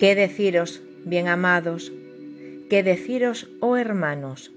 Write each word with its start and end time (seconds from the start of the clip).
¿Qué 0.00 0.14
deciros, 0.14 0.82
bien 1.04 1.28
amados? 1.28 1.92
¿Qué 2.70 2.82
deciros, 2.82 3.50
oh 3.60 3.76
hermanos? 3.76 4.50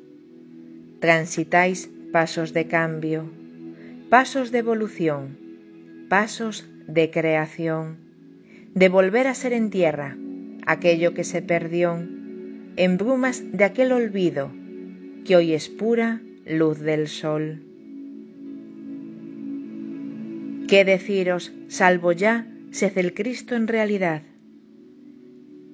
Transitáis 1.02 1.90
pasos 2.14 2.54
de 2.54 2.68
cambio, 2.68 3.30
pasos 4.10 4.52
de 4.54 4.60
evolución, 4.60 5.38
pasos 6.08 6.66
de 6.88 7.12
creación, 7.12 7.98
de 8.74 8.88
volver 8.88 9.28
a 9.28 9.34
ser 9.34 9.52
en 9.52 9.70
tierra 9.70 10.16
aquello 10.66 11.14
que 11.14 11.26
se 11.26 11.42
perdió 11.42 12.02
en 12.78 12.98
brumas 12.98 13.44
de 13.52 13.66
aquel 13.66 13.92
olvido 13.92 14.50
que 15.26 15.36
hoy 15.36 15.52
es 15.52 15.68
pura 15.68 16.22
luz 16.46 16.80
del 16.80 17.10
sol. 17.10 17.62
¿Qué 20.70 20.86
deciros, 20.86 21.52
salvo 21.68 22.14
ya, 22.14 22.48
sed 22.72 22.98
el 22.98 23.14
Cristo 23.14 23.58
en 23.58 23.68
realidad? 23.68 24.22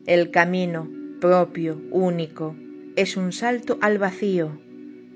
El 0.05 0.31
camino 0.31 0.89
propio, 1.19 1.81
único, 1.91 2.55
es 2.95 3.17
un 3.17 3.31
salto 3.31 3.77
al 3.81 3.97
vacío, 3.97 4.59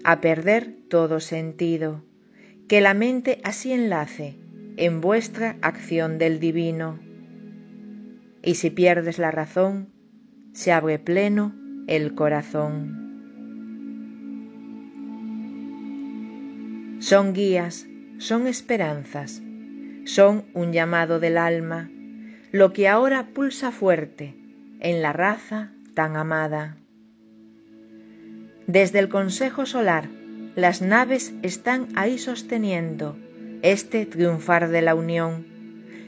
a 0.04 0.20
perder 0.20 0.76
todo 0.90 1.20
sentido, 1.20 2.04
que 2.68 2.82
la 2.82 2.94
mente 2.94 3.40
así 3.44 3.72
enlace 3.72 4.38
en 4.76 5.02
vuestra 5.02 5.56
acción 5.62 6.18
del 6.18 6.40
divino. 6.40 7.00
Y 8.44 8.56
si 8.56 8.70
pierdes 8.70 9.18
la 9.18 9.32
razón, 9.32 9.88
se 10.52 10.72
abre 10.72 11.00
pleno 11.00 11.56
el 11.88 12.14
corazón. 12.14 13.02
Son 17.00 17.34
guías, 17.34 17.88
son 18.18 18.48
esperanzas, 18.48 19.42
son 20.04 20.44
un 20.54 20.74
llamado 20.74 21.20
del 21.20 21.38
alma, 21.38 21.90
lo 22.52 22.74
que 22.74 22.88
ahora 22.88 23.30
pulsa 23.34 23.72
fuerte 23.72 24.43
en 24.84 25.02
la 25.02 25.14
raza 25.14 25.72
tan 25.96 26.18
amada. 26.18 26.76
Desde 28.68 29.00
el 29.00 29.08
Consejo 29.08 29.66
Solar, 29.66 30.10
las 30.56 30.82
naves 30.82 31.34
están 31.42 31.88
ahí 31.96 32.18
sosteniendo 32.18 33.18
este 33.62 34.06
triunfar 34.06 34.68
de 34.68 34.82
la 34.82 34.94
unión, 34.94 35.48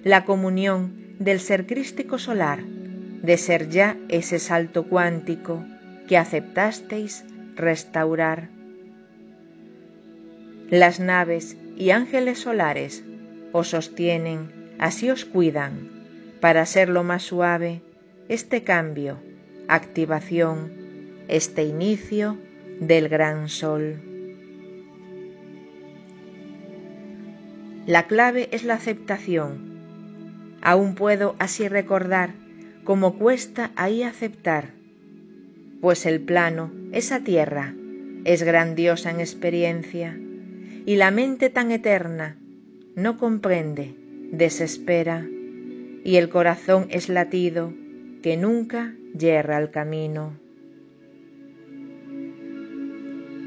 la 0.04 0.26
comunión 0.26 1.16
del 1.20 1.40
ser 1.40 1.66
crístico 1.66 2.20
solar, 2.20 2.64
de 2.64 3.38
ser 3.38 3.70
ya 3.70 3.98
ese 4.10 4.40
salto 4.40 4.84
cuántico 4.84 5.66
que 6.08 6.18
aceptasteis 6.18 7.26
restaurar. 7.56 8.50
Las 10.70 11.00
naves 11.00 11.58
y 11.78 11.92
ángeles 11.92 12.40
solares 12.40 13.06
os 13.54 13.70
sostienen, 13.70 14.76
así 14.80 15.10
os 15.10 15.24
cuidan, 15.24 15.90
para 16.42 16.66
ser 16.66 16.90
lo 16.90 17.06
más 17.06 17.24
suave 17.24 17.82
este 18.28 18.64
cambio, 18.64 19.20
activación, 19.68 20.72
este 21.28 21.64
inicio 21.64 22.38
del 22.80 23.08
gran 23.08 23.50
sol. 23.50 24.02
La 27.86 28.08
clave 28.08 28.50
es 28.52 28.64
la 28.64 28.74
aceptación. 28.74 30.58
Aún 30.62 30.96
puedo 30.96 31.36
así 31.38 31.68
recordar 31.68 32.32
cómo 32.84 33.20
cuesta 33.20 33.72
ahí 33.76 34.02
aceptar, 34.02 34.70
pues 35.82 36.08
el 36.08 36.20
plano, 36.20 36.72
esa 36.94 37.20
tierra, 37.20 37.76
es 38.24 38.42
grandiosa 38.42 39.12
en 39.12 39.20
experiencia, 39.20 40.18
y 40.88 40.96
la 40.96 41.12
mente 41.12 41.52
tan 41.52 41.72
eterna 41.72 42.38
no 42.96 43.20
comprende, 43.20 43.94
desespera, 44.32 45.28
y 46.04 46.16
el 46.16 46.30
corazón 46.30 46.88
es 46.90 47.08
latido 47.08 47.72
que 48.26 48.38
nunca 48.38 48.96
yerra 49.14 49.60
el 49.60 49.70
camino. 49.70 50.34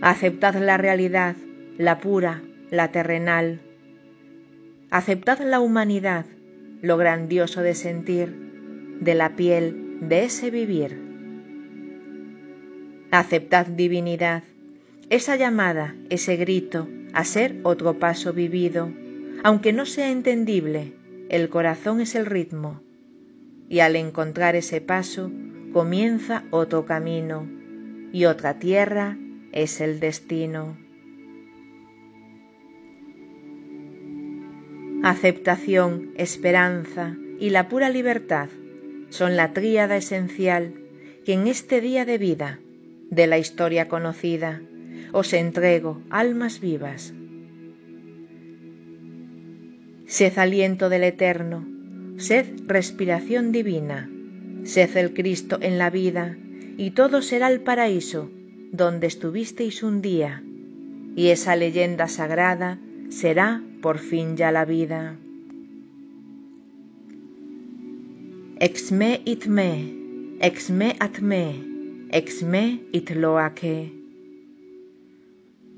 Aceptad 0.02 0.54
la 0.54 0.76
realidad, 0.76 1.34
la 1.78 1.98
pura, 1.98 2.42
la 2.70 2.92
terrenal. 2.92 3.58
Aceptad 4.90 5.40
la 5.40 5.58
humanidad, 5.58 6.26
lo 6.80 6.96
grandioso 6.96 7.60
de 7.62 7.74
sentir, 7.74 8.28
de 9.00 9.16
la 9.16 9.34
piel, 9.34 9.98
de 10.02 10.22
ese 10.26 10.52
vivir. 10.52 10.96
Aceptad 13.10 13.66
divinidad, 13.66 14.44
esa 15.10 15.34
llamada, 15.34 15.96
ese 16.08 16.36
grito 16.36 16.86
a 17.14 17.24
ser 17.24 17.56
otro 17.64 17.98
paso 17.98 18.32
vivido, 18.32 18.92
aunque 19.42 19.72
no 19.72 19.86
sea 19.86 20.12
entendible, 20.12 20.92
el 21.30 21.48
corazón 21.48 22.00
es 22.00 22.14
el 22.14 22.26
ritmo, 22.26 22.80
y 23.68 23.80
al 23.80 23.96
encontrar 23.96 24.56
ese 24.56 24.80
paso 24.80 25.30
comienza 25.72 26.44
otro 26.50 26.86
camino 26.86 27.46
y 28.12 28.24
otra 28.24 28.58
tierra 28.58 29.18
es 29.52 29.80
el 29.80 30.00
destino. 30.00 30.76
Aceptación, 35.02 36.12
esperanza 36.16 37.16
y 37.38 37.50
la 37.50 37.68
pura 37.68 37.88
libertad 37.88 38.48
son 39.10 39.36
la 39.36 39.52
tríada 39.52 39.96
esencial 39.96 40.74
que 41.24 41.34
en 41.34 41.46
este 41.46 41.80
día 41.80 42.04
de 42.04 42.18
vida 42.18 42.58
de 43.10 43.26
la 43.26 43.38
historia 43.38 43.88
conocida 43.88 44.60
os 45.12 45.32
entrego, 45.32 46.02
almas 46.10 46.60
vivas. 46.60 47.14
Sed 50.06 50.38
aliento 50.38 50.88
del 50.88 51.04
Eterno, 51.04 51.66
sed 52.18 52.46
respiración 52.66 53.52
divina, 53.52 54.10
sed 54.64 54.96
el 54.96 55.14
Cristo 55.14 55.58
en 55.62 55.78
la 55.78 55.88
vida, 55.88 56.36
y 56.76 56.90
todo 56.90 57.22
será 57.22 57.50
el 57.50 57.60
paraíso 57.60 58.30
donde 58.72 59.06
estuvisteis 59.06 59.82
un 59.84 60.02
día, 60.02 60.42
y 61.14 61.28
esa 61.28 61.54
leyenda 61.54 62.08
sagrada 62.08 62.78
será 63.08 63.62
por 63.80 63.98
fin 63.98 64.36
ya 64.36 64.50
la 64.50 64.64
vida. 64.64 65.16
Exme 68.58 69.22
itme, 69.24 69.94
exme 70.40 70.96
atme, 70.98 71.54
exme 72.10 72.80
itloake. 72.92 73.92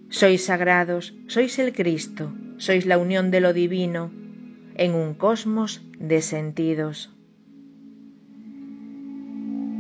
Sois 0.09 0.43
sagrados, 0.43 1.15
sois 1.27 1.59
el 1.59 1.73
Cristo, 1.75 2.33
sois 2.57 2.87
la 2.87 2.97
unión 2.97 3.31
de 3.31 3.41
lo 3.41 3.53
divino 3.53 4.11
en 4.75 4.95
un 4.95 5.15
cosmos 5.15 5.83
de 5.99 6.23
sentidos. 6.23 7.15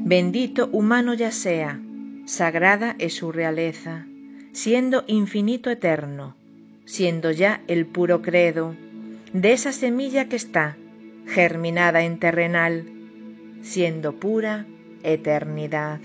Bendito 0.04 0.68
humano 0.72 1.14
ya 1.14 1.30
sea, 1.30 1.80
sagrada 2.24 2.96
es 2.98 3.14
su 3.14 3.32
realeza, 3.32 4.06
siendo 4.52 5.04
infinito 5.06 5.70
eterno, 5.70 6.36
siendo 6.84 7.30
ya 7.30 7.60
el 7.68 7.86
puro 7.86 8.22
credo 8.22 8.74
de 9.32 9.52
esa 9.52 9.72
semilla 9.72 10.28
que 10.28 10.36
está 10.36 10.76
germinada 11.26 12.02
en 12.02 12.18
terrenal, 12.18 12.84
siendo 13.62 14.14
pura 14.14 14.66
eternidad. 15.02 16.00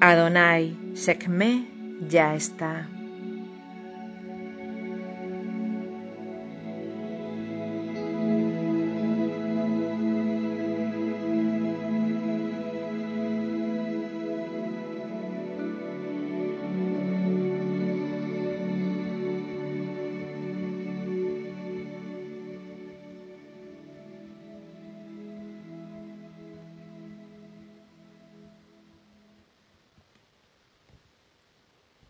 Adonai 0.00 0.76
Sekme 0.94 1.66
ya 2.08 2.34
está. 2.34 2.88